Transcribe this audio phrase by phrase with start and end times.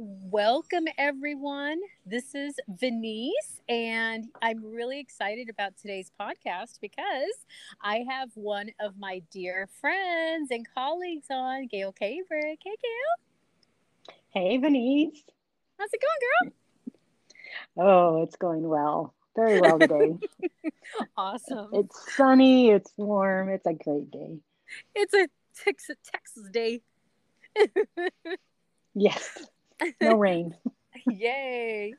[0.00, 1.80] Welcome, everyone.
[2.06, 7.34] This is Venice, and I'm really excited about today's podcast because
[7.82, 12.58] I have one of my dear friends and colleagues on, Gail Kabrich.
[12.62, 14.14] Hey, Gail.
[14.28, 15.20] Hey, Venice.
[15.80, 16.52] How's it going,
[17.74, 17.84] girl?
[17.84, 19.14] Oh, it's going well.
[19.34, 20.16] Very well today.
[21.16, 21.70] awesome.
[21.72, 24.38] It's sunny, it's warm, it's a great day.
[24.94, 25.26] It's a
[25.64, 26.82] Texas, Texas day.
[28.94, 29.48] yes
[30.00, 30.54] no rain.
[31.06, 31.94] Yay.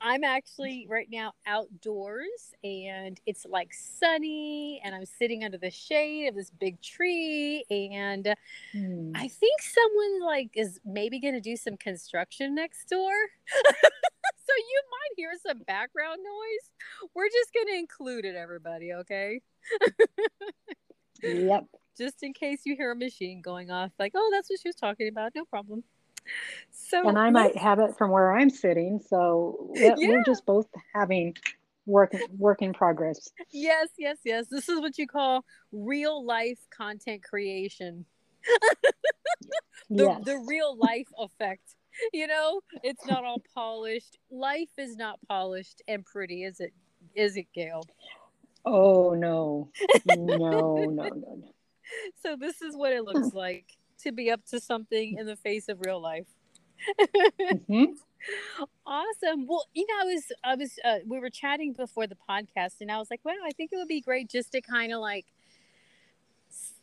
[0.00, 6.28] I'm actually right now outdoors and it's like sunny and I'm sitting under the shade
[6.28, 8.34] of this big tree and
[8.72, 9.12] hmm.
[9.14, 13.12] I think someone like is maybe going to do some construction next door.
[13.52, 17.10] so you might hear some background noise.
[17.14, 19.40] We're just going to include it everybody, okay?
[21.22, 21.64] yep.
[21.96, 24.76] Just in case you hear a machine going off like, "Oh, that's what she was
[24.76, 25.82] talking about." No problem.
[26.90, 28.98] So and I might have it from where I'm sitting.
[29.06, 29.94] So yeah.
[29.94, 31.34] we're just both having
[31.84, 33.28] work work in progress.
[33.50, 34.46] Yes, yes, yes.
[34.50, 38.06] This is what you call real life content creation.
[39.90, 40.20] the yes.
[40.24, 41.74] the real life effect.
[42.12, 44.18] You know, it's not all polished.
[44.30, 46.72] Life is not polished and pretty, is it?
[47.14, 47.82] Is it, Gail?
[48.64, 49.70] Oh no.
[50.06, 51.42] No, no, no, no.
[52.22, 53.36] So this is what it looks hmm.
[53.36, 56.26] like to be up to something in the face of real life.
[57.00, 57.84] mm-hmm.
[58.86, 59.46] Awesome.
[59.46, 62.90] Well, you know, I was, I was, uh, we were chatting before the podcast, and
[62.90, 65.26] I was like, wow, I think it would be great just to kind of like,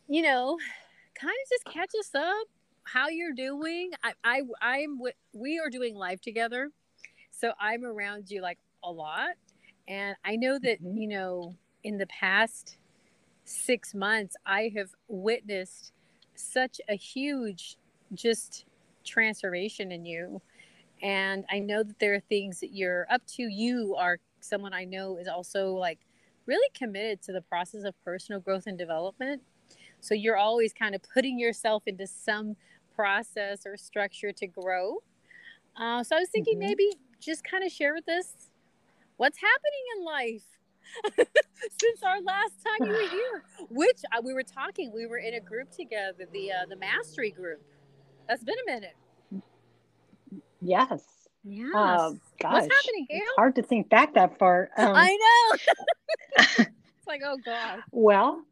[0.08, 0.56] you know,
[1.20, 2.46] kind of just catch us up,
[2.84, 3.90] how you're doing.
[4.02, 4.98] I, I, I'm,
[5.34, 6.70] we are doing live together,
[7.30, 9.34] so I'm around you like a lot,
[9.88, 10.96] and I know that mm-hmm.
[10.96, 12.78] you know, in the past
[13.44, 15.92] six months, I have witnessed
[16.36, 17.76] such a huge
[18.14, 18.64] just
[19.04, 20.40] transformation in you.
[21.02, 23.42] And i know that there are things that you're up to.
[23.42, 25.98] You are someone i know is also like
[26.46, 29.42] really committed to the process of personal growth and development.
[30.00, 32.54] So you're always kind of putting yourself into some
[32.94, 35.02] process or structure to grow.
[35.76, 36.68] Uh, so i was thinking mm-hmm.
[36.68, 38.50] maybe just kind of share with us
[39.16, 40.55] what's happening in life
[41.80, 43.44] since our last time you were here.
[43.70, 47.30] Which uh, we were talking, we were in a group together, the uh, the mastery
[47.30, 47.62] group.
[48.28, 48.96] That's been a minute.
[50.60, 51.02] Yes.
[51.44, 51.70] Yeah.
[51.74, 52.10] Uh,
[52.40, 53.20] gosh, What's happening, Gail?
[53.20, 54.68] It's hard to think back that far.
[54.76, 55.58] Um, I know.
[56.58, 57.80] it's like, oh god.
[57.92, 58.42] Well,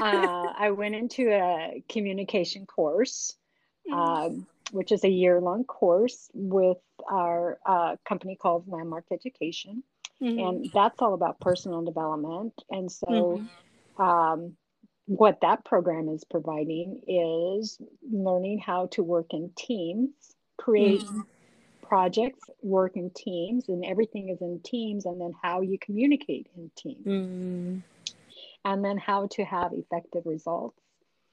[0.00, 3.36] uh, I went into a communication course,
[3.92, 6.78] um, which is a year long course with
[7.10, 9.82] our uh, company called Landmark Education.
[10.22, 10.38] Mm-hmm.
[10.38, 12.54] And that's all about personal development.
[12.70, 14.02] And so, mm-hmm.
[14.02, 14.56] um,
[15.06, 17.78] what that program is providing is
[18.10, 20.10] learning how to work in teams,
[20.58, 21.22] create mm-hmm.
[21.82, 26.70] projects, work in teams, and everything is in teams, and then how you communicate in
[26.76, 27.06] teams.
[27.06, 27.78] Mm-hmm.
[28.64, 30.78] And then how to have effective results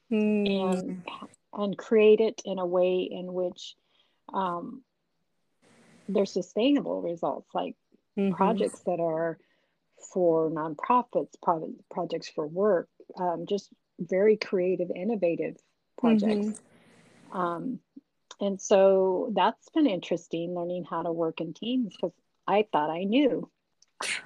[0.10, 1.62] and mm-hmm.
[1.62, 3.76] and create it in a way in which
[4.34, 4.82] um,
[6.08, 7.76] they're sustainable results like
[8.20, 8.36] mm-hmm.
[8.36, 9.38] projects that are
[10.14, 13.70] for nonprofits, pro- projects for work, um, just
[14.00, 15.58] very creative, innovative
[15.98, 16.48] projects.
[17.32, 17.38] Mm-hmm.
[17.38, 17.80] Um,
[18.40, 22.14] and so that's been interesting learning how to work in teams because
[22.48, 23.50] I thought I knew.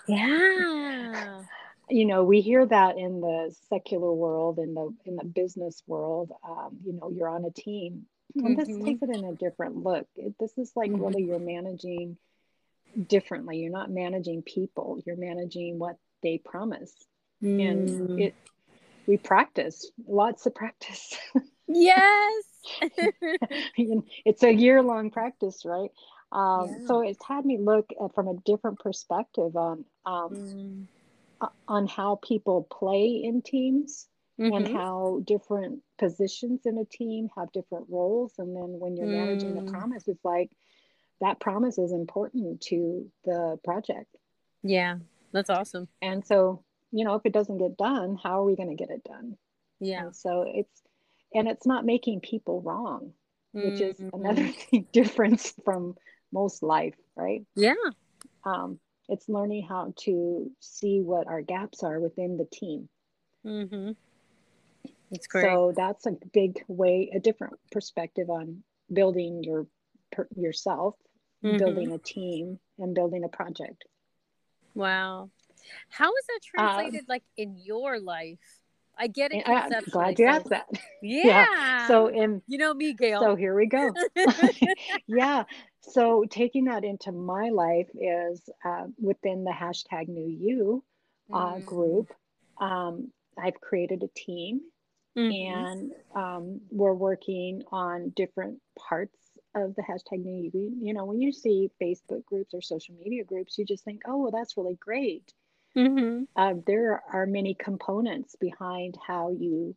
[0.08, 1.42] Yeah.
[1.90, 6.32] you know, we hear that in the secular world, in the in the business world.
[6.48, 8.06] Um, you know, you're on a team,
[8.36, 8.60] and mm-hmm.
[8.60, 10.08] this takes it in a different look.
[10.16, 11.02] It, this is like mm-hmm.
[11.02, 12.18] really you're managing
[13.08, 13.58] differently.
[13.58, 16.94] You're not managing people, you're managing what they promise.
[17.44, 17.70] Mm.
[17.70, 18.36] And it
[19.06, 21.18] we practice, lots of practice.
[21.68, 22.44] Yes.
[23.78, 25.90] it's a year long practice, right?
[26.32, 26.88] Um, yeah.
[26.88, 30.88] So it's had me look at, from a different perspective on um,
[31.42, 31.50] mm.
[31.68, 34.08] on how people play in teams
[34.40, 34.54] mm-hmm.
[34.54, 38.34] and how different positions in a team have different roles.
[38.38, 39.26] And then when you're mm.
[39.26, 39.72] managing the mm.
[39.72, 40.52] promise, it's like
[41.22, 44.16] that promise is important to the project.
[44.64, 44.98] Yeah,
[45.32, 45.88] that's awesome.
[46.02, 48.90] And so, you know, if it doesn't get done, how are we going to get
[48.90, 49.38] it done?
[49.80, 50.06] Yeah.
[50.06, 50.82] And so it's,
[51.34, 53.14] and it's not making people wrong,
[53.52, 54.22] which is mm-hmm.
[54.22, 55.96] another thing, difference from
[56.32, 57.46] most life, right?
[57.56, 57.74] Yeah.
[58.46, 58.80] Um,
[59.10, 62.90] it's learning how to see what our gaps are within the team.
[63.46, 63.92] Mm-hmm.
[65.12, 65.44] That's great.
[65.44, 69.68] So that's a big way, a different perspective on building your
[70.36, 70.96] yourself
[71.44, 71.58] mm-hmm.
[71.58, 73.86] building a team and building a project.
[74.74, 75.30] Wow.
[75.90, 78.40] How is that translated um, like in your life?
[78.98, 80.68] I get it I'm glad you asked that.
[81.02, 81.26] Yeah.
[81.26, 81.88] yeah.
[81.88, 83.20] So in you know me, Gail.
[83.20, 83.92] So here we go.
[85.08, 85.44] yeah.
[85.82, 90.84] so taking that into my life is uh, within the hashtag new you
[91.32, 91.66] uh, mm.
[91.66, 92.14] group
[92.60, 94.62] um, i've created a team
[95.18, 95.60] mm-hmm.
[95.60, 99.18] and um, we're working on different parts
[99.56, 103.24] of the hashtag new you you know when you see facebook groups or social media
[103.24, 105.34] groups you just think oh well that's really great
[105.78, 106.24] mm-hmm.
[106.36, 109.76] uh, there are many components behind how you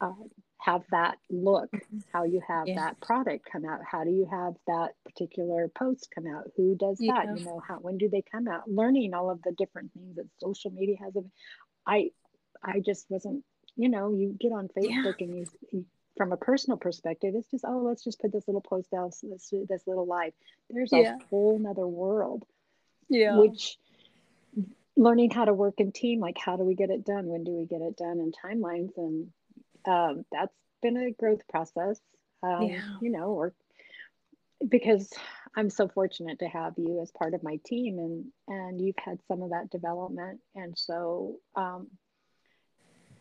[0.00, 0.12] uh,
[0.60, 1.98] have that look, mm-hmm.
[2.12, 2.76] how you have yeah.
[2.76, 6.98] that product come out, how do you have that particular post come out, who does
[6.98, 10.16] that, you know, how when do they come out, learning all of the different things
[10.16, 11.14] that social media has.
[11.86, 12.10] I,
[12.62, 13.42] I just wasn't,
[13.76, 15.26] you know, you get on Facebook yeah.
[15.26, 15.84] and you, you,
[16.16, 19.52] from a personal perspective, it's just oh, let's just put this little post out, this
[19.68, 20.32] this little live.
[20.68, 22.44] There's a whole nother world,
[23.08, 23.78] yeah, which
[24.96, 27.52] learning how to work in team like how do we get it done when do
[27.52, 29.28] we get it done And timelines and
[29.86, 30.52] um, that's
[30.82, 32.00] been a growth process.
[32.42, 32.82] Um, yeah.
[33.00, 33.52] You know, or
[34.66, 35.12] because
[35.56, 39.18] I'm so fortunate to have you as part of my team, and and you've had
[39.28, 41.88] some of that development, and so um,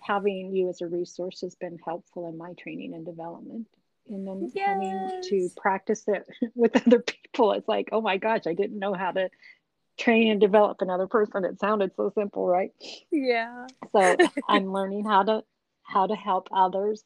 [0.02, 3.68] having you as a resource has been helpful in my training and development.
[4.08, 4.68] And then yes.
[4.68, 6.26] having to practice it
[6.56, 9.30] with other people, it's like, oh my gosh, I didn't know how to
[9.98, 11.46] train and develop another person.
[11.46, 12.72] It sounded so simple, right?
[13.12, 13.68] Yeah.
[13.92, 14.16] So
[14.50, 15.44] I'm learning how to
[15.84, 17.04] how to help others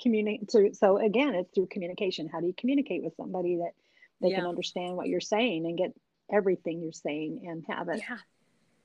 [0.00, 3.72] communicate so, so again it's through communication how do you communicate with somebody that
[4.20, 4.36] they yeah.
[4.36, 5.92] can understand what you're saying and get
[6.32, 8.16] everything you're saying and have it yeah.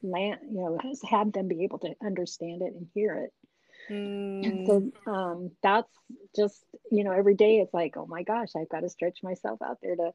[0.04, 0.80] land you know
[1.10, 3.34] have them be able to understand it and hear it
[3.90, 4.68] mm.
[4.68, 5.92] so um, that's
[6.36, 9.60] just you know every day it's like oh my gosh i've got to stretch myself
[9.62, 10.12] out there to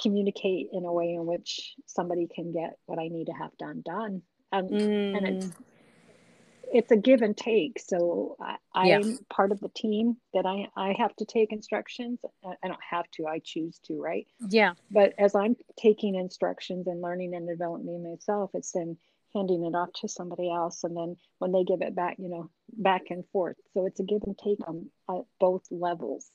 [0.00, 3.82] communicate in a way in which somebody can get what i need to have done
[3.84, 4.22] done
[4.52, 5.16] and, mm.
[5.16, 5.64] and it's mm
[6.72, 7.78] it's a give and take.
[7.78, 8.36] So
[8.74, 12.20] I, am part of the team that I, I have to take instructions.
[12.44, 14.26] I don't have to, I choose to, right?
[14.48, 14.74] Yeah.
[14.90, 18.96] But as I'm taking instructions and learning and developing myself, it's then
[19.34, 20.84] handing it off to somebody else.
[20.84, 23.56] And then when they give it back, you know, back and forth.
[23.74, 24.90] So it's a give and take on
[25.38, 26.26] both levels.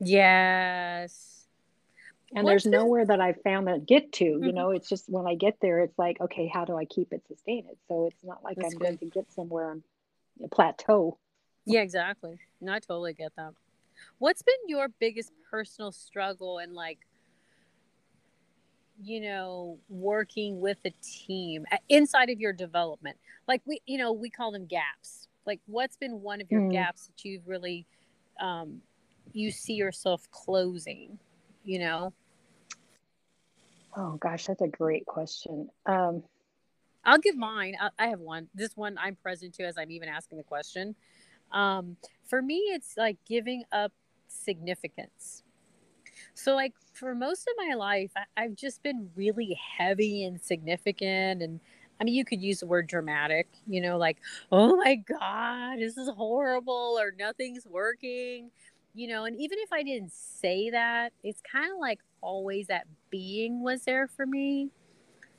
[0.00, 1.42] Yes
[2.34, 4.24] and What's there's nowhere that I've found that get to.
[4.24, 4.44] Mm-hmm.
[4.44, 7.12] You know, it's just when I get there, it's like, okay, how do I keep
[7.12, 7.66] it sustained?
[7.88, 8.84] So it's not like That's I'm good.
[8.84, 9.82] going to get somewhere on
[10.42, 11.18] a plateau.
[11.66, 12.38] Yeah, exactly.
[12.60, 13.52] No, I totally get that.
[14.18, 17.00] What's been your biggest personal struggle and like,
[19.02, 23.16] you know, working with a team inside of your development?
[23.48, 25.28] Like we, you know, we call them gaps.
[25.44, 26.72] Like, what's been one of your mm.
[26.72, 27.86] gaps that you've really,
[28.40, 28.80] um,
[29.32, 31.18] you see yourself closing?
[31.64, 32.12] You know.
[33.96, 35.68] Oh gosh, that's a great question.
[35.86, 36.22] Um,
[37.04, 37.74] I'll give mine.
[37.80, 38.48] I, I have one.
[38.54, 40.94] This one I'm present to as I'm even asking the question.
[41.50, 41.96] Um,
[42.28, 43.92] for me, it's like giving up
[44.28, 45.42] significance.
[46.34, 51.42] So, like for most of my life, I, I've just been really heavy and significant,
[51.42, 51.60] and
[52.00, 53.48] I mean, you could use the word dramatic.
[53.66, 54.18] You know, like,
[54.50, 58.50] oh my god, this is horrible, or nothing's working
[58.94, 62.86] you know, and even if I didn't say that, it's kind of like always that
[63.10, 64.68] being was there for me.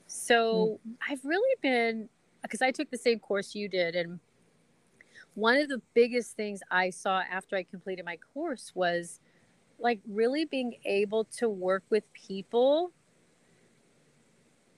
[0.07, 0.94] So mm.
[1.07, 2.09] I've really been,
[2.41, 3.95] because I took the same course you did.
[3.95, 4.19] And
[5.35, 9.19] one of the biggest things I saw after I completed my course was
[9.83, 12.92] like really being able to work with people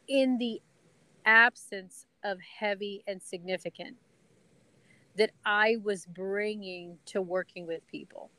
[0.08, 0.62] in the
[1.26, 3.98] absence of heavy and significant
[5.16, 8.32] that I was bringing to working with people.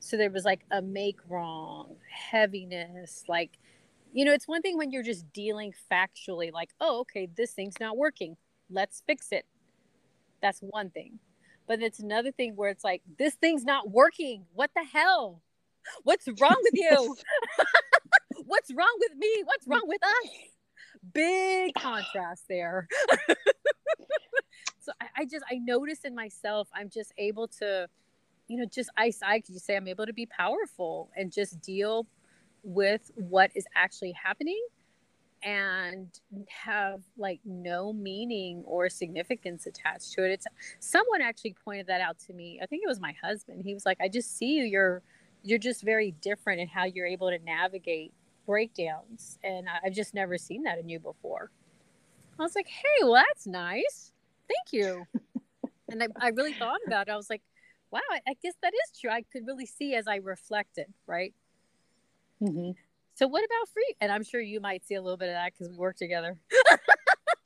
[0.00, 3.58] So there was like a make wrong, heaviness, like,
[4.12, 7.78] you know, it's one thing when you're just dealing factually, like, oh, okay, this thing's
[7.78, 8.36] not working.
[8.68, 9.46] Let's fix it.
[10.42, 11.20] That's one thing.
[11.66, 14.44] But it's another thing where it's like, this thing's not working.
[14.54, 15.42] What the hell?
[16.04, 17.16] What's wrong with you?
[18.46, 19.42] What's wrong with me?
[19.44, 20.30] What's wrong with us?
[21.12, 22.88] Big contrast there.
[24.80, 27.88] so I, I just, I notice in myself, I'm just able to
[28.48, 31.60] you know, just I, I could just say I'm able to be powerful and just
[31.60, 32.06] deal
[32.62, 34.60] with what is actually happening
[35.42, 36.08] and
[36.48, 40.32] have like no meaning or significance attached to it.
[40.32, 40.46] It's
[40.80, 42.58] someone actually pointed that out to me.
[42.60, 43.62] I think it was my husband.
[43.64, 44.64] He was like, I just see you.
[44.64, 45.02] You're
[45.42, 48.12] you're just very different in how you're able to navigate
[48.46, 49.38] breakdowns.
[49.42, 51.50] And I've just never seen that in you before.
[52.38, 54.12] I was like, hey, well, that's nice.
[54.48, 55.04] Thank you.
[55.90, 57.10] and I, I really thought about it.
[57.10, 57.42] I was like,
[57.90, 59.10] wow, I guess that is true.
[59.10, 61.34] I could really see as I reflected, right?
[62.42, 62.70] Mm-hmm.
[63.14, 63.94] So, what about free?
[64.00, 66.38] And I'm sure you might see a little bit of that because we work together.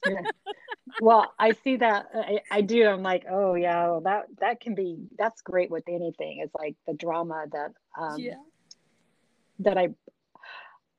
[0.06, 0.20] yeah.
[1.02, 2.06] Well, I see that.
[2.14, 2.86] I, I, do.
[2.86, 4.98] I'm like, oh yeah, well, that that can be.
[5.18, 6.38] That's great with anything.
[6.38, 8.36] It's like the drama that um, yeah.
[9.58, 9.88] that I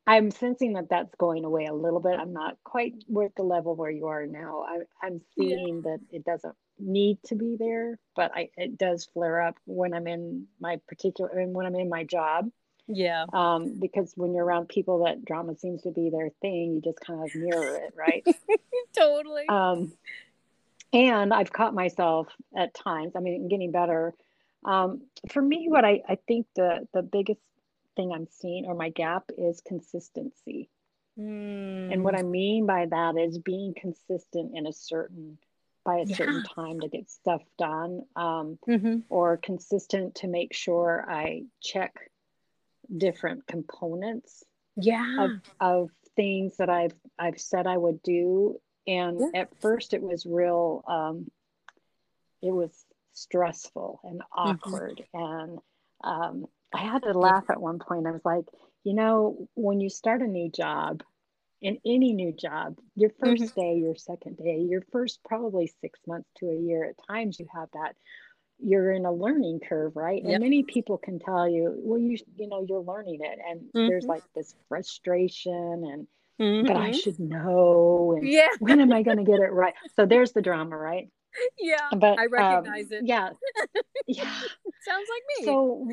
[0.06, 2.20] I'm sensing that that's going away a little bit.
[2.20, 4.66] I'm not quite at the level where you are now.
[4.68, 5.92] I, am seeing yeah.
[5.92, 10.08] that it doesn't need to be there, but I, it does flare up when I'm
[10.08, 12.50] in my particular and when I'm in my job.
[12.88, 13.26] Yeah.
[13.32, 17.00] Um, because when you're around people that drama seems to be their thing, you just
[17.00, 18.26] kind of mirror it, right?
[18.98, 19.48] totally.
[19.48, 19.94] Um,
[20.92, 23.14] and I've caught myself at times.
[23.16, 24.14] I mean, getting better.
[24.66, 27.42] Um, for me, what I, I think the the biggest
[27.96, 30.70] thing I'm seeing or my gap is consistency.
[31.20, 31.94] Mm.
[31.94, 35.38] And what I mean by that is being consistent in a certain
[35.86, 36.16] by a yeah.
[36.16, 39.00] certain time to get stuff done um, mm-hmm.
[39.10, 41.94] or consistent to make sure I check
[42.96, 44.44] different components
[44.76, 50.02] yeah of, of things that I've I've said I would do and at first it
[50.02, 51.30] was real um,
[52.42, 52.72] it was
[53.14, 54.50] stressful and mm-hmm.
[54.50, 55.44] awkward mm-hmm.
[55.44, 55.60] and
[56.04, 58.08] um, I had to laugh at one point.
[58.08, 58.46] I was like,
[58.84, 61.04] you know, when you start a new job,
[61.62, 63.60] in any new job, your 1st mm-hmm.
[63.62, 67.48] day, your second day, your first probably six months to a year, at times you
[67.54, 67.96] have that.
[68.64, 70.22] You're in a learning curve, right?
[70.24, 70.34] Yep.
[70.34, 73.88] And many people can tell you, well, you you know, you're learning it, and mm-hmm.
[73.88, 76.08] there's like this frustration and
[76.40, 76.68] mm-hmm.
[76.68, 77.00] but I mm-hmm.
[77.00, 78.50] should know, and yeah.
[78.60, 79.74] when am I going to get it right?
[79.96, 81.10] So there's the drama, right?
[81.60, 83.02] Yeah, but I um, recognize um, it.
[83.06, 83.30] Yeah,
[84.08, 84.40] yeah,
[84.86, 85.46] sounds like me.
[85.46, 85.88] So,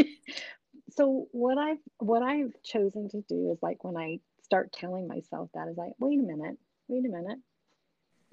[0.96, 5.50] so what I've what I've chosen to do is like when I start telling myself
[5.54, 6.56] that is like, wait a minute,
[6.88, 7.38] wait a minute,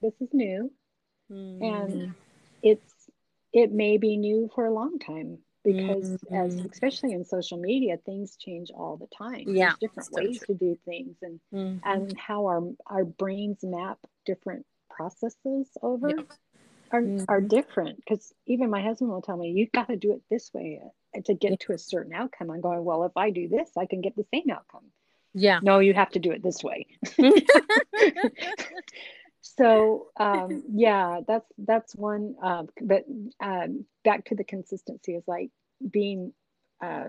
[0.02, 0.72] this is new,
[1.32, 1.64] mm.
[1.64, 2.14] and
[2.62, 2.94] it's
[3.54, 6.36] it may be new for a long time because mm-hmm.
[6.36, 10.54] as especially in social media things change all the time yeah There's different ways to
[10.54, 11.88] do things and mm-hmm.
[11.88, 16.24] and how our our brains map different processes over yeah.
[16.92, 17.26] are mm-hmm.
[17.28, 20.52] are different because even my husband will tell me you've got to do it this
[20.54, 20.82] way
[21.16, 23.86] uh, to get to a certain outcome i'm going well if i do this i
[23.86, 24.86] can get the same outcome
[25.34, 26.88] yeah no you have to do it this way
[29.42, 33.06] so um, yeah that's that's one um, but
[33.42, 35.50] um, back to the consistency is like
[35.90, 36.34] being
[36.84, 37.08] uh,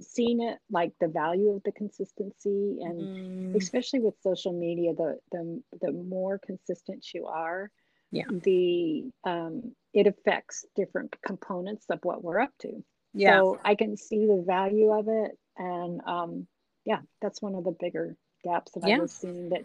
[0.00, 3.56] seeing it like the value of the consistency and mm.
[3.56, 7.70] especially with social media the the the more consistent you are
[8.12, 12.82] yeah the um it affects different components of what we're up to
[13.12, 16.46] yeah so i can see the value of it and um
[16.84, 18.96] yeah that's one of the bigger gaps that yeah.
[18.96, 19.64] i was seeing that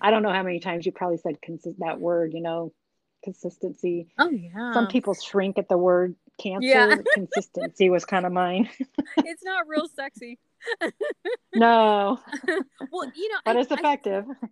[0.00, 2.72] i don't know how many times you probably said consist that word you know
[3.22, 4.08] consistency.
[4.18, 4.72] Oh yeah.
[4.72, 6.66] Some people shrink at the word cancer.
[6.66, 6.96] Yeah.
[7.14, 8.68] consistency was kind of mine.
[9.18, 10.38] It's not real sexy.
[11.54, 12.18] No.
[12.92, 14.24] Well you know but I, it's effective.
[14.28, 14.46] I,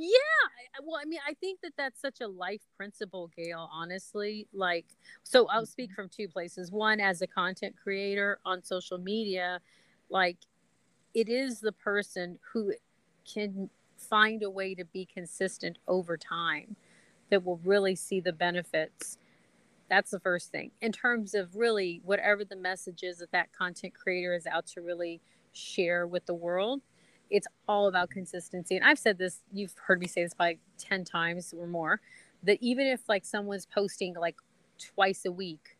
[0.00, 4.86] yeah well i mean i think that that's such a life principle gail honestly like
[5.24, 5.66] so i'll mm-hmm.
[5.66, 6.70] speak from two places.
[6.70, 9.60] One as a content creator on social media
[10.08, 10.38] like
[11.14, 12.72] it is the person who
[13.30, 13.68] can
[14.08, 16.76] find a way to be consistent over time
[17.30, 19.18] that will really see the benefits.
[19.90, 20.70] That's the first thing.
[20.80, 24.80] In terms of really whatever the message is that that content creator is out to
[24.80, 25.20] really
[25.52, 26.82] share with the world
[27.30, 28.76] it's all about consistency.
[28.76, 32.00] And i've said this you've heard me say this probably 10 times or more
[32.42, 34.36] that even if like someone's posting like
[34.94, 35.76] twice a week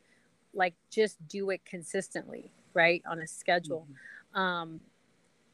[0.54, 3.86] like just do it consistently right on a schedule.
[4.34, 4.40] Mm-hmm.
[4.40, 4.80] um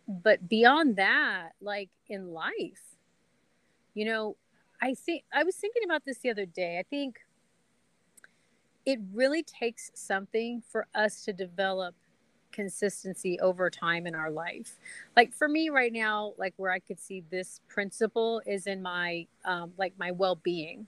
[0.08, 2.96] but beyond that like in life
[3.94, 4.36] you know
[4.82, 6.78] i think i was thinking about this the other day.
[6.78, 7.20] I think
[8.86, 11.94] it really takes something for us to develop
[12.52, 14.78] consistency over time in our life.
[15.16, 19.26] Like for me right now like where i could see this principle is in my
[19.44, 20.86] um, like my well-being.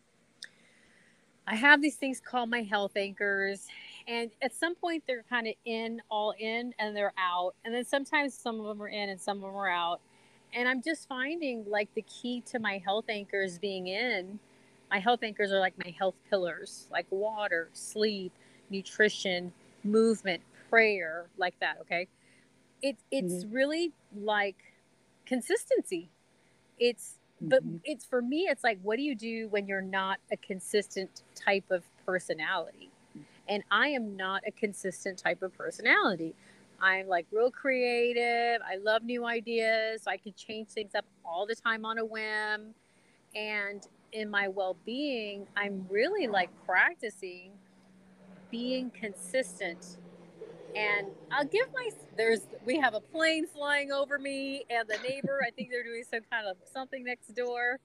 [1.49, 3.67] I have these things called my health anchors
[4.09, 7.85] and at some point they're kind of in all in and they're out and then
[7.85, 10.01] sometimes some of them are in and some of them are out
[10.55, 14.39] and i'm just finding like the key to my health anchors being in
[14.91, 18.33] my health anchors are like my health pillars, like water, sleep,
[18.71, 19.53] nutrition,
[19.85, 21.79] movement, prayer, like that.
[21.83, 22.09] Okay.
[22.83, 23.55] It, it's mm-hmm.
[23.55, 24.57] really like
[25.25, 26.09] consistency.
[26.79, 27.49] It's, mm-hmm.
[27.49, 31.23] but it's for me, it's like, what do you do when you're not a consistent
[31.35, 32.91] type of personality?
[33.49, 36.35] And I am not a consistent type of personality.
[36.81, 38.61] I'm like real creative.
[38.69, 40.03] I love new ideas.
[40.07, 42.75] I can change things up all the time on a whim.
[43.35, 47.51] And in my well-being i'm really like practicing
[48.51, 49.99] being consistent
[50.77, 55.41] and i'll give my there's we have a plane flying over me and the neighbor
[55.47, 57.79] i think they're doing some kind of something next door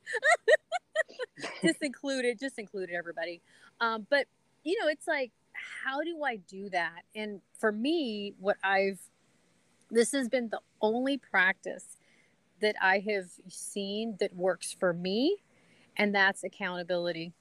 [1.63, 3.41] just included just included everybody
[3.79, 4.27] um, but
[4.63, 5.31] you know it's like
[5.83, 8.99] how do i do that and for me what i've
[9.91, 11.97] this has been the only practice
[12.61, 15.37] that I have seen that works for me,
[15.97, 17.33] and that's accountability.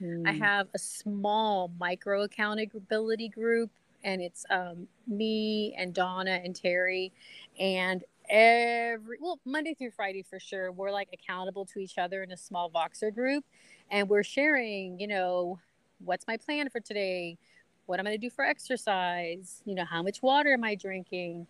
[0.00, 0.28] Mm.
[0.28, 0.38] I hmm.
[0.38, 3.70] have a small micro accountability group,
[4.04, 7.12] and it's um, me and Donna and Terry,
[7.58, 10.70] and every well Monday through Friday for sure.
[10.70, 13.44] We're like accountable to each other in a small Voxer group,
[13.90, 15.00] and we're sharing.
[15.00, 15.58] You know,
[16.04, 17.38] what's my plan for today?
[17.86, 19.62] What am I going to do for exercise?
[19.64, 21.46] You know, how much water am I drinking?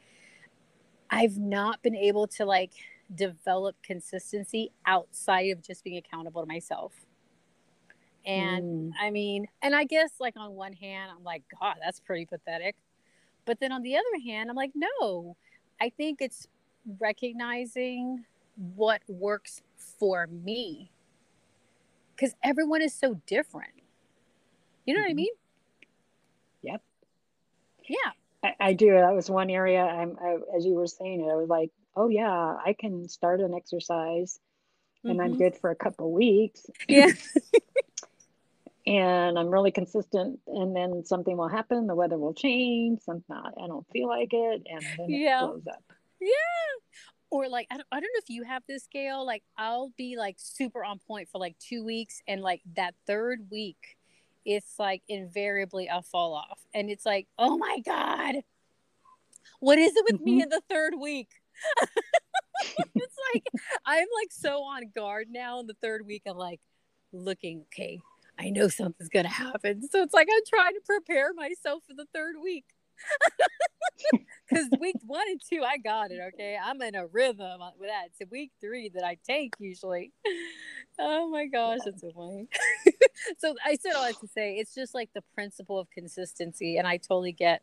[1.11, 2.73] I've not been able to like
[3.15, 6.93] develop consistency outside of just being accountable to myself.
[8.27, 8.97] And mm.
[9.01, 12.77] I mean, and I guess like on one hand, I'm like, God, that's pretty pathetic.
[13.47, 15.37] But then on the other hand, I'm like, no,
[15.81, 16.47] I think it's
[17.01, 18.25] recognizing
[18.75, 19.63] what works
[19.99, 20.91] for me.
[22.15, 23.78] Because everyone is so different.
[24.89, 25.05] You know mm-hmm.
[25.05, 25.17] what I mm-hmm.
[25.17, 25.33] mean?
[26.63, 26.83] Yep.
[27.91, 28.11] Yeah.
[28.43, 28.93] I, I do.
[28.93, 29.83] That was one area.
[29.83, 31.31] I'm I, as you were saying it.
[31.31, 34.41] I was like, oh yeah, I can start an exercise,
[35.05, 35.21] and mm-hmm.
[35.21, 36.65] I'm good for a couple weeks.
[36.89, 37.11] Yeah.
[38.87, 41.87] and I'm really consistent, and then something will happen.
[41.87, 43.03] The weather will change.
[43.03, 45.41] Something I don't feel like it, and then it yeah.
[45.41, 45.83] blows up.
[46.19, 46.29] Yeah.
[47.31, 49.27] Or like I don't, I don't know if you have this scale.
[49.27, 53.49] Like I'll be like super on point for like two weeks, and like that third
[53.51, 53.98] week
[54.45, 56.59] it's like invariably a fall off.
[56.75, 58.37] And it's like, oh my God,
[59.61, 60.37] what is it with mm-hmm.
[60.37, 61.31] me in the third week?
[62.95, 63.45] it's like
[63.85, 66.23] I'm like so on guard now in the third week.
[66.27, 66.61] I'm like
[67.13, 68.01] looking, okay,
[68.39, 69.89] I know something's gonna happen.
[69.89, 72.65] So it's like I'm trying to prepare myself for the third week.
[74.49, 76.21] Because week one and two, I got it.
[76.35, 78.09] Okay, I'm in a rhythm with that.
[78.19, 80.13] It's week three that I take usually.
[81.01, 82.49] Oh my gosh, it's so funny.
[83.39, 86.89] so I said all that to say it's just like the principle of consistency, and
[86.89, 87.63] I totally get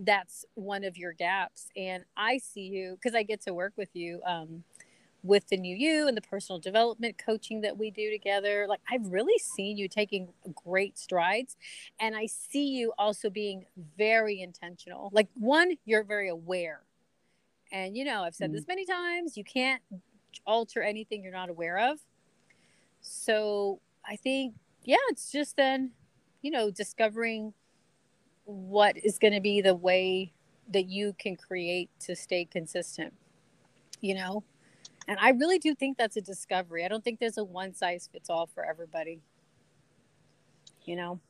[0.00, 1.66] that's one of your gaps.
[1.76, 4.20] And I see you because I get to work with you.
[4.24, 4.62] Um,
[5.26, 9.06] with the new you and the personal development coaching that we do together like i've
[9.06, 11.56] really seen you taking great strides
[12.00, 13.64] and i see you also being
[13.96, 15.10] very intentional.
[15.12, 16.82] Like one you're very aware.
[17.72, 18.56] And you know i've said mm-hmm.
[18.56, 19.82] this many times you can't
[20.46, 21.98] alter anything you're not aware of.
[23.00, 25.92] So i think yeah it's just then
[26.42, 27.52] you know discovering
[28.44, 30.32] what is going to be the way
[30.68, 33.12] that you can create to stay consistent
[34.00, 34.44] you know
[35.08, 36.84] and I really do think that's a discovery.
[36.84, 39.20] I don't think there's a one size fits all for everybody.
[40.84, 41.20] You know?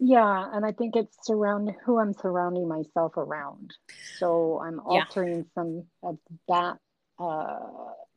[0.00, 3.74] Yeah, and I think it's surround who I'm surrounding myself around.
[4.18, 5.42] So I'm altering yeah.
[5.54, 6.78] some of that
[7.18, 7.58] uh,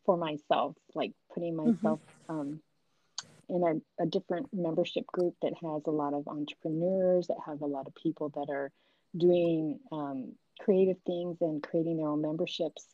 [0.05, 1.71] for myself, like putting mm-hmm.
[1.71, 2.39] myself mm-hmm.
[2.39, 2.59] um,
[3.49, 7.65] in a, a, different membership group that has a lot of entrepreneurs, that have a
[7.65, 8.71] lot of people that are
[9.17, 12.85] doing um, creative things and creating their own memberships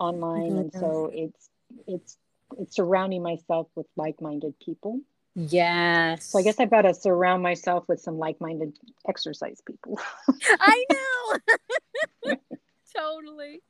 [0.00, 0.58] online, mm-hmm.
[0.58, 1.50] and so it's
[1.86, 2.16] it's
[2.58, 5.00] it's surrounding myself with like-minded people.
[5.34, 6.26] Yes.
[6.26, 8.76] So I guess I've got to surround myself with some like-minded
[9.08, 10.00] exercise people.
[10.60, 12.34] I know.
[12.96, 13.62] totally.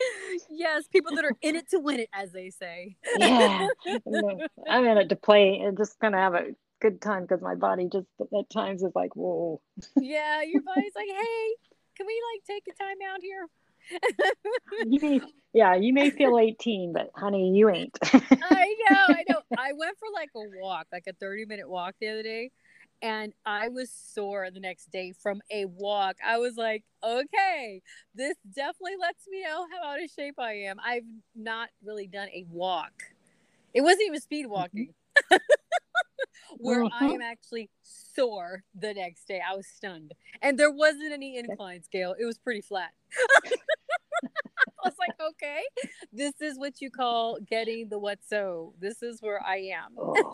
[0.49, 2.97] Yes, people that are in it to win it, as they say.
[3.19, 3.69] yeah.
[4.69, 6.47] I'm in it to play and just kind of have a
[6.81, 9.61] good time because my body just at times is like, whoa.
[9.97, 11.55] yeah, your body's like, hey,
[11.97, 13.47] can we like take a time out here?
[14.87, 15.21] You may,
[15.53, 17.97] yeah, you may feel 18, but honey, you ain't.
[18.03, 19.41] I know, I know.
[19.59, 22.51] I went for like a walk, like a 30 minute walk the other day,
[23.03, 26.17] and I was sore the next day from a walk.
[26.25, 27.83] I was like, okay,
[28.15, 30.79] this definitely lets me know how out of shape I am.
[30.85, 32.93] I've not really done a walk.
[33.75, 34.53] It wasn't even speed mm-hmm.
[34.53, 34.89] walking.
[34.89, 35.37] Mm-hmm.
[36.59, 39.41] where I am actually sore the next day.
[39.47, 40.13] I was stunned.
[40.43, 42.15] And there wasn't any incline scale.
[42.19, 42.91] It was pretty flat.
[44.85, 45.61] I was like, okay,
[46.13, 48.75] this is what you call getting the what so.
[48.79, 49.97] This is where I am.
[49.99, 50.33] oh.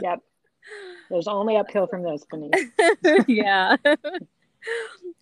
[0.00, 0.20] Yep.
[1.10, 2.24] There's only uphill from this,
[3.26, 3.76] yeah.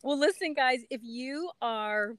[0.02, 2.16] well, listen, guys, if you are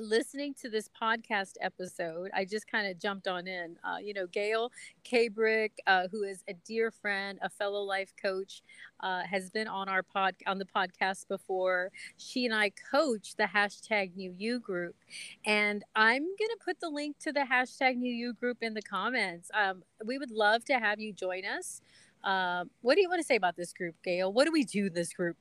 [0.00, 3.76] listening to this podcast episode, I just kind of jumped on in.
[3.84, 4.72] Uh, you know, Gail
[5.04, 8.62] Kabrich, uh, who is a dear friend, a fellow life coach,
[9.00, 11.90] uh, has been on our pod on the podcast before.
[12.16, 14.96] She and I coach the hashtag New You group,
[15.44, 19.50] and I'm gonna put the link to the hashtag New You group in the comments.
[19.54, 21.80] Um, we would love to have you join us.
[22.24, 24.32] Um, what do you want to say about this group, Gail?
[24.32, 25.36] What do we do in this group?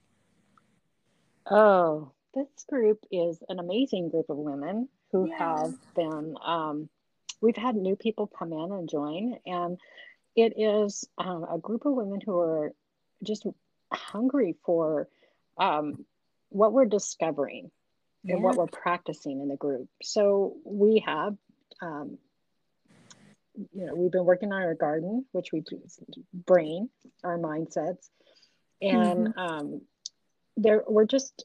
[1.50, 5.40] Oh, this group is an amazing group of women who yes.
[5.40, 6.90] have been, um,
[7.42, 9.78] we've had new people come in and join, and
[10.36, 12.74] it is um, a group of women who are
[13.24, 13.46] just
[13.92, 15.08] hungry for
[15.58, 16.06] um,
[16.50, 17.72] what we're discovering.
[18.24, 18.36] yeah.
[18.36, 19.88] and what we're practicing in the group.
[20.04, 21.36] So we have,
[21.82, 22.18] um,
[23.56, 25.64] you know, we've been working on our garden, which we
[26.34, 26.90] brain,
[27.24, 28.10] our mindsets,
[28.82, 29.40] and mm-hmm.
[29.40, 29.82] um,
[30.56, 31.44] there we're just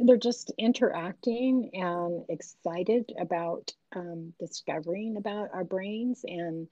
[0.00, 6.68] they're just interacting and excited about um, discovering about our brains and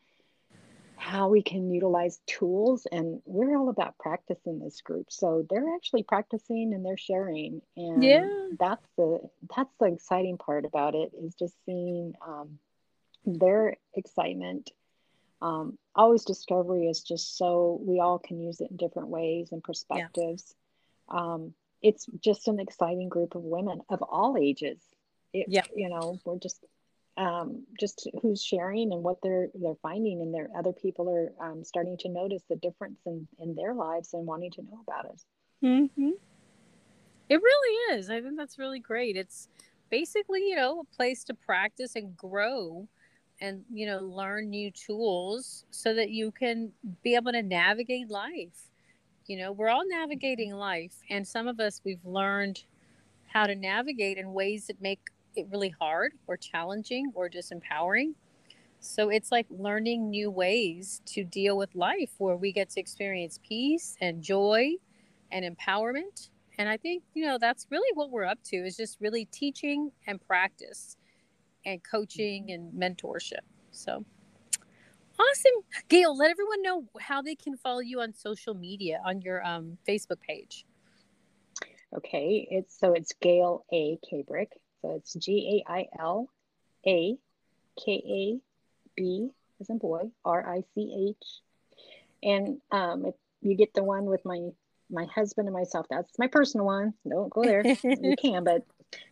[0.97, 2.87] how we can utilize tools.
[2.91, 5.07] And we're all about practice in this group.
[5.11, 7.61] So they're actually practicing and they're sharing.
[7.77, 8.27] And yeah.
[8.59, 9.21] that's the
[9.55, 12.59] that's the exciting part about it is just seeing um,
[13.25, 14.71] their excitement.
[15.41, 19.63] Um, always discovery is just so we all can use it in different ways and
[19.63, 20.55] perspectives.
[21.13, 21.21] Yeah.
[21.21, 24.81] um, it's just an exciting group of women of all ages.
[25.33, 25.65] It, yeah.
[25.75, 26.65] you know we're just
[27.19, 31.65] um, just who's sharing and what they're they're finding and their other people are um,
[31.65, 35.23] starting to notice the difference in in their lives and wanting to know about it.
[35.65, 36.11] Mm-hmm.
[37.29, 38.11] it really is.
[38.11, 39.17] I think that's really great.
[39.17, 39.49] It's
[39.91, 42.89] basically you know a place to practice and grow
[43.41, 48.69] and you know learn new tools so that you can be able to navigate life
[49.29, 52.65] you know we're all navigating life and some of us we've learned
[53.29, 55.01] how to navigate in ways that make
[55.37, 58.15] it really hard or challenging or disempowering.
[58.81, 63.39] So it's like learning new ways to deal with life where we get to experience
[63.47, 64.73] peace and joy
[65.31, 66.31] and empowerment.
[66.59, 69.91] And I think, you know, that's really what we're up to is just really teaching
[70.07, 70.97] and practice
[71.65, 72.83] and coaching mm-hmm.
[72.83, 73.45] and mentorship.
[73.71, 74.05] So
[75.19, 75.53] awesome.
[75.89, 79.79] Gail, let everyone know how they can follow you on social media on your um,
[79.87, 80.65] Facebook page.
[81.97, 83.99] Okay, it's so it's Gail A.
[84.11, 84.49] Kabrich
[84.83, 86.29] so it's G A I L
[86.87, 87.17] A
[87.85, 88.41] K A
[88.97, 91.27] B as in boy, R I C H.
[92.23, 94.51] And um, if you get the one with my
[94.91, 96.95] my husband and myself, that's my personal one.
[97.09, 97.63] Don't go there.
[97.65, 98.65] you can, but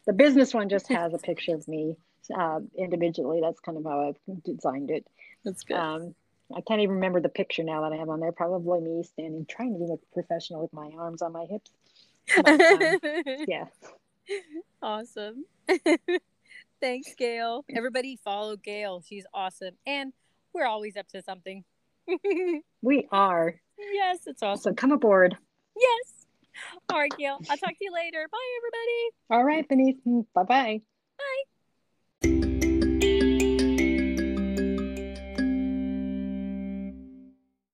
[0.07, 1.97] the business one just has a picture of me
[2.37, 3.41] uh, individually.
[3.43, 5.07] That's kind of how I've designed it.
[5.45, 5.77] That's good.
[5.77, 6.15] Um,
[6.55, 8.33] I can't even remember the picture now that I have on there.
[8.33, 11.71] Probably me standing, trying to look professional with my arms on my hips.
[12.37, 12.99] But, um,
[13.49, 13.65] yeah.
[14.83, 15.45] Awesome.
[16.81, 17.65] Thanks, Gail.
[17.75, 19.03] Everybody follow Gail.
[19.07, 19.75] She's awesome.
[19.87, 20.13] And
[20.53, 21.65] we're always up to something.
[22.83, 23.55] we are.
[23.93, 24.73] Yes, it's awesome.
[24.73, 25.37] So come aboard.
[25.79, 26.27] Yes.
[26.91, 27.39] All right, Gail.
[27.51, 28.27] I'll talk to you later.
[28.31, 29.11] Bye, everybody.
[29.31, 29.97] All right, Denise.
[30.35, 30.81] Bye-bye.
[31.19, 31.56] Bye.